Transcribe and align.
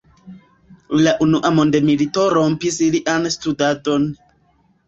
La 1.07 1.13
unua 1.25 1.51
mondmilito 1.59 2.25
rompis 2.39 2.81
lian 2.97 3.31
studadon. 3.37 4.09